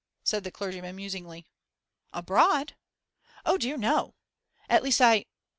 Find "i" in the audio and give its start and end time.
4.99-5.27